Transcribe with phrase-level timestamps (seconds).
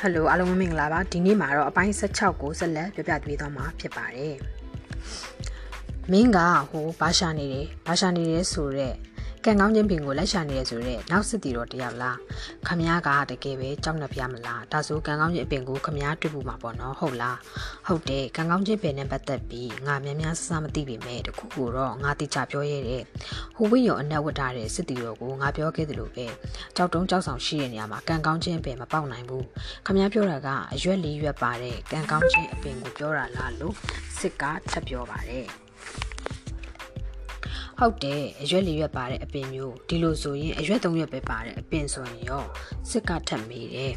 [0.00, 4.36] ဟယ်လိုအားလုံးမင်္ဂလာပါဒီနေ့မှာတော့အပိုင်း16ကိုဆက်လက်ပြပြပေးသွားမှာဖြစ်ပါတယ်
[6.10, 6.38] မင်းက
[6.70, 8.96] ဟိုဘာရှာနေတယ်ဘာရှာနေတယ်ဆိုတော့
[9.45, 12.17] ကံကောင်းခြင်းပင်ကိုလိုက်ရှာနေရဆိုတော့နောက်စစ်တီတော့တယောက်လား
[12.67, 17.37] ခမ ्या ကတကယ်ပဲကြောက်နေပြမလားဒါဆိုကံကောင်းခြင်းအပင်ကိုခမ ्या တွေ့ဖို့မှာပေါ့နော်ဟုတ်လား
[17.87, 23.01] ဟုတ်တယ်ကံကောင်းခြင်းပင်နဲ့ပတ်သက်ပြီးငါများများစစမသိပေမဲ့တခုခုတော့ငါတိကျပြောရတဲ့
[23.55, 26.25] ဟိုဝင်းရောအနက်ဝတ်ထားတဲ့စစ်တီတော်ကိုငါပြောခဲ့သလိုပဲ
[26.75, 29.45] ကြောက်တုံးကြောက်ဆောင်ရှိတဲ့နေရာမှာကံကောင်းခြင်းပင်မပေါက်နိုင်ဘူး
[29.85, 33.75] ခမ ्या ပြောတာကအရွက်လေးရွက်ပါတဲ့ကံကောင်းခြင်းအပင်ကိုပြောတာလားလို့
[34.19, 35.47] စစ်ကထပ်ပြောပါတယ်
[37.80, 42.44] ဟုတ်တယ်အရွက်လေးရွက်ပါတဲ့အပင်မျိုးဒီလိုဆိုရင်အရွက်သုံးရွက်ပဲပါတဲ့အပင်ဆိုရင်ရော
[42.90, 43.92] စစ်ကထက်မေးတယ်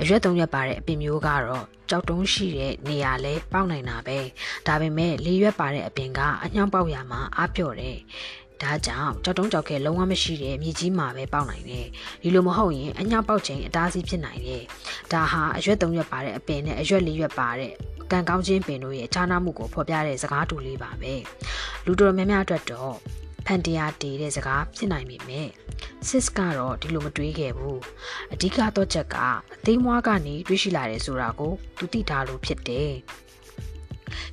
[0.00, 4.18] အရွက်သုံးရွက်ပါတဲ့အပင်မျိုးကတော့ကြောက်တုံးရှိတဲ့နေရာလဲပေါက်နိုင်တာပဲ
[4.66, 7.98] ဒါပေမဲ့လေးရွက်ပါတဲ့အပင်ကအညောင်းပေါက်ရမှာအပြော့တယ်
[8.62, 11.86] ဒါကြောင့်ကြောက်တုံးကြောက်ခဲလုံးဝမရှိတဲ့မြေကြီးမှာပဲပေါက်နိုင်တယ်
[12.22, 14.62] ဒီလိုမဟုတ်ရင်အညောင်းပေါက်ခြင်းအတားဆီးဖြစ်နိုင်တယ်
[15.12, 17.72] ဒါဟာအရွက်သုံးရွက်ပါတဲ့အပင်နဲ့အရွက်လေးရွက်ပါတဲ့
[18.14, 21.14] ကံကောင်းခြင်းပင်တို့ရဲ့ခြားနားမှုကိုဖော်ပြတဲ့စကားတူလေးပါပဲ
[21.86, 22.94] လူတော်များများအတွက်တော့
[23.46, 25.48] ဖန်တရားတည်တဲ့စကားဖြစ်နိုင်ပေမဲ့
[26.08, 27.80] စစ်ကတော့ဒီလိုမတွေးခဲ့ဘူး
[28.32, 32.92] အဓိကတော့ချက်ကအသိမွားကနေတွေးရှိလာတယ်ဆိုတာကိုသူသိထားလို့ဖြစ်တယ်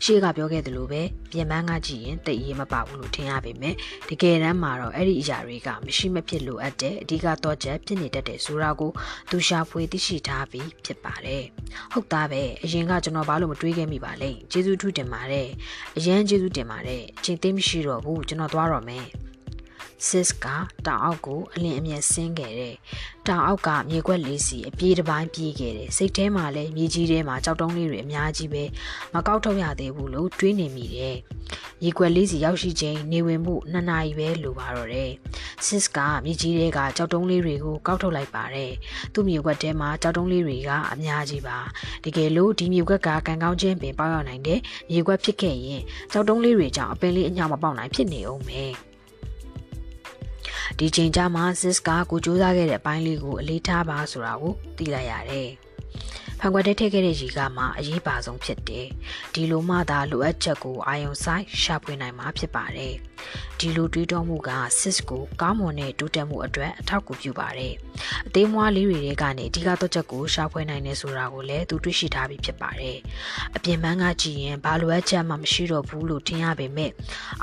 [0.04, 1.02] ရှေ့ကပြောခဲ့သလိုပဲ
[1.32, 3.76] ပြင်ပန်းကကြည့်ရင်တိတ်ရေးမပါဘူးလို့ထင်ရပေမဲ့
[4.10, 8.92] တကယ်တမ်းမှာတော့အဲ့ဒီအရာတွေကမရှိမဖြစ်လိုအပ်တဲ့အဓိကတော့ချက်ဖြစ်နေတတ်တဲ့ဆိုတာကို
[9.30, 11.44] သူရှာဖွေသိရှိထားပြီးဖြစ်ပါတယ်
[11.92, 15.48] ဟုတ်သားပဲအရင်ကကျွန်တော်ဘာလို့မတွေးခဲ့မိပါလဲကျေးဇူးထူးတင်ပါတယ်
[15.98, 19.08] အရန်ကျေးဇူးတင်ပါတယ်အချိန်သိမ်းမရှိတော့ဘူးကျွန်တော်သွားတော့မယ်
[20.08, 20.46] စစ်က
[20.88, 22.76] တောင်အောက်ကိုအလင်းအမြတ်ဆင်းခဲ့တယ်။
[23.28, 28.64] တောင်အောက်ကမြေခွက်လေးစီအပြေးတစ်ပိုင်းပြေးခဲ့တယ်။စိတ်ထဲမှာလည်းမြေကြီးထဲမှာကြောက်တုံးလေးတွေအများကြီးပဲ
[29.14, 31.16] မကောက်ထုတ်ရသေးဘူးလို့တွေးနေမိတယ်။
[31.82, 35.12] မြေခွက်လေးစီရောက်ရှိချိန်နေဝင်မှုနှစ်နာရီပဲလိုပါတော့တယ်။
[35.66, 38.72] စစ်ကမြေကြီးထဲကကြောက်တုံးလေးတွေကိုကောက်ထုတ်လိုက်ပါတယ်။
[39.14, 41.58] သူ့မြေခွက်ထဲမှာကြောက်တုံးလေးတွေကအများကြီးပါ။
[42.06, 44.60] တကယ်လို့ဒီမြေခွက်ကကံကောင်းခြင်းပင်ပေါက်ရောက်နိုင်တဲ့
[44.92, 45.82] မြေခွက်ဖြစ်ခဲ့ရင်
[46.12, 48.74] ကြောက်တုံးလေးတွေကြောင့်အပင်လေးအညောင်မပေါက်နိုင်ဖြစ်နေအောင်မယ်။
[50.84, 55.50] ဒီချိန်ကြမှာ Sis ကကိုစူးစမ်းခဲ့တဲ့အပိုင်းလေးကိုအလေးထားပါဆိုတာကိုသိလိုက်ရတယ်။
[56.40, 58.88] ဖန်ခွက်ထဲထည့်ခဲ့တဲ့ရေကမှအရေးပါဆုံးဖြစ်တယ်။
[59.34, 62.94] ဒီလိုမှသာလိုအပ်ချက်ကိုအာယုံဆိုင်ရှာဖွေနိုင်မှာဖြစ်ပါတယ်။
[63.60, 67.74] ဒီလိုတွေးတောမှုက sis ကိုကောင်းမွန်တဲ့တိုးတက်မှုအတွက်အထောက်အကူပြုပါတယ်။
[68.28, 72.98] အသေးမွားလေးတွေထဲကနေအဓိကတော့ချက်ကိုရှာဖွေနိုင်နေဆိုတာကိုလည်းသူတွေ့ရှိထားပြီးဖြစ်ပါတယ်။
[73.56, 76.92] အပြင်ပန်းကကြည့်ရင်ဘာလိုအပ်ချက်မှမရှိတော့ဘူးလို့ထင်ရပေမဲ့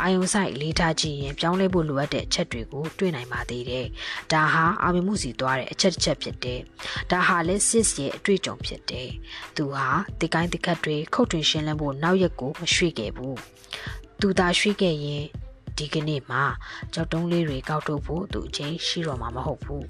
[0.00, 3.87] အာယုံဆိုင်လေးထားကြည့်ရင်ပြောင်းလဲဖို့လိုအပ်တဲ့အချက်တွေကိုတွေ့နိုင်ပါသေးတယ်။
[4.33, 6.61] ဒါဟာအာမေမှုစီသွားတဲ့အချက်တစ်ချက်ဖြစ်တယ်။
[7.11, 9.09] ဒါဟာလည်း sis ရဲ့အတွေ့အကြုံဖြစ်တယ်။
[9.56, 9.87] သူဟာ
[10.21, 13.37] တိကိုင်းတိကတ်တွေခုတ်ထွင်ရှင်းလင်းဖို့နောက်ရက်ကိုမရွှေ့ခဲ့ဘူး။
[14.21, 15.25] သူသာရွှေ့ခဲ့ရင်
[15.78, 16.43] ဒီကနေ့မှာ
[16.94, 19.87] ကြောက်တုံးလေးတွေကောက်ထုတ်ဖို့သူအချင်းရှိတော့မှာမဟုတ်ဘူး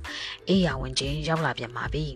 [0.49, 2.07] အေးရဝင်ချင်းရောက်လာပြန်ပါပြီ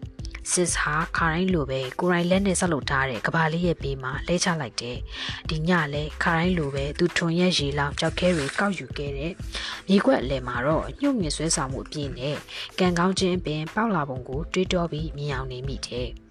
[0.53, 4.99] စစ်ဟာခါတိုင်းလိုပဲကိုရိုင်းလက်နဲ့ဆက်လုပ်ထားတဲ့ကဘာလေးရဲ့ဘေးမှာလဲချလိုက်တယ်
[5.49, 9.33] ဒီညလဲခါတိုင်းလိုပဲသူထွန်ရက်ရေလောက်ကြောက်ခဲတွေကောက်ယူခဲ့တဲ့
[9.89, 12.37] မြေခွက်အလဲမှာတော့ညှို့ငင်ဆွဲဆောင်မှုအပြည့်နဲ့
[12.79, 16.22] ကံကောင်းခြင်းပင်ပေါက်လာပုံကိုတွေးတောပြီးမြင်အောင်နေမိတယ်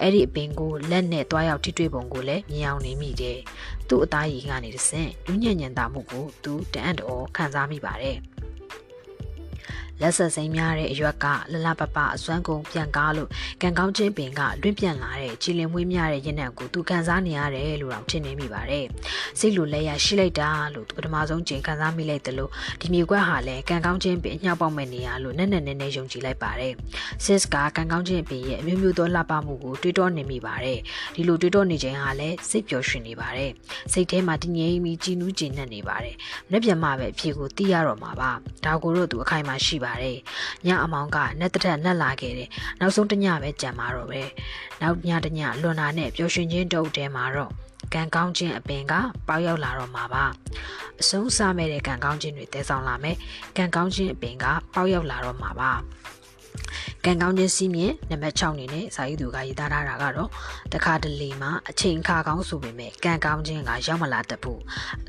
[0.00, 3.38] အဲ့ဒီအပင်ကိုလက်နဲ့တွားရောက်ထိတွေ့ပုံကိုလည်းမြင်အောင်နေမိတယ်။
[3.88, 8.18] သူ့အသားရည်ကနေတဆင့်လူညံ့ညံတာမှုကိုသူတအံ့တော်ခံစားမိပါတယ်။
[10.02, 13.28] လက်ဆက်စိမ်းများတဲ့အရွက်ကလလပပအစွမ်းကုန်ပြန်ကားလို့
[13.62, 18.84] ကံကောင်းချင်းပင်ကလွင့်ပြန်လာတဲ့ကြည်လင်မွေးများတဲ့ရင်နံကိုသူခံစားနေရတယ်လို့တော့ထင်နေမိပါတယ်။
[19.38, 22.50] စိတ်လိုလဲရရှိလိုက်တာလို့သူပထမဆုံးချိန်ခံစားမိလိုက်တယ်လို့
[22.80, 26.72] ဒီမြေကွက်ဟာလည်းကံကောင်းချင်းပင်အညှောက်ပေါက်မဲ့နေရလို့နဲ့နဲ့နဲ့နဲ့ယုံကြည်လိုက်ပါတယ်။
[27.24, 30.78] Sis ကကံကောင်းချင်းပင်ရဲ့အမျိုးမျိုးသောလှပမှုကိုတွေးတောနေမိပါတယ်။
[31.14, 33.50] ဒီလိုတွေးတောနေချိန်ဟာလည်းစိတ်ပျော်ရွှင်နေပါတယ်။
[33.92, 36.16] စိတ်ထဲမှာတည်ငြိမ်ပြီးကြည်နူးကျဉ်နဲ့နေပါတယ်။
[36.50, 38.30] လက်ပြန်မှပဲအဖြေကိုသိရတော့မှာပါ။
[38.64, 40.18] ဒါကိုတော့သူအခိုင်အမာရှိပါတယ်
[40.66, 42.48] ညအမောင်ကနဲ့တထက်နဲ့လာခဲ့တယ်
[42.80, 44.22] နောက်ဆုံးတညပဲကြံมาတော့ပဲ
[44.80, 47.52] နောက်ညတညလွန်တာနဲ့ပျော်ရွှင်ခြင်းတုပ်တဲမှာတော့
[47.94, 48.94] ကံကောင်းခြင်းအပင်က
[49.28, 50.24] ပေါက်ရောက်လာတော့မှာပါ
[51.00, 53.16] အဆုံးစားမဲ့တဲ့ကံကောင်းခြင်းတွေတဲဆောင်လာမယ်
[53.56, 54.44] ကံကောင်းခြင်းအပင်က
[54.74, 55.72] ပေါက်ရောက်လာတော့မှာပါ
[57.06, 60.30] ကံကောင်းခြင်းစီးမြင့်နံပါတ်6အနေနဲ့စာရေးသူကရေးသားထားတာကတော့
[60.72, 64.60] တခါတလေမှာအချိန်ခါကောင်းဆိုပေမဲ့ကံကောင်းခြင်းကရောက်မလာတတ်ဘူး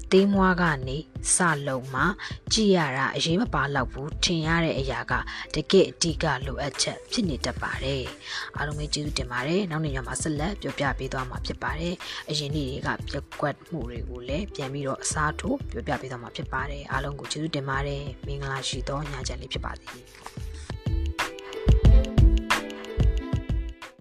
[0.01, 0.97] အသေးမွားကနေ
[1.35, 1.37] စ
[1.67, 2.05] လုံးမှာ
[2.53, 5.13] ကြည်ရတာအရေးမပါတော့ဘူးထင်ရတဲ့အရာက
[5.55, 8.03] တကယ့်အဓိကလိုအပ်ချက်ဖြစ်နေတတ်ပါတယ်
[8.57, 11.93] အားလုံးပဲကျေးဇူးတင်ပါတယ်နောက်နေ့ညမှာဆက်လက်ပြောပြပေးသွားမှာဖြစ်ပါတယ်
[12.29, 20.44] အရင်နေ့တွေကပြက်ကွက်မှုတွေကိုလည်းပြန်ပြီးတော့အစားထိုးပြောပြပေးသွားမှာဖြစ်ပါတယ်အားလုံးကိုကျေးဇူးတင်ပါတယ်မင်္ဂလာရှိသောညချမ်းလေးဖြစ်ပါစေ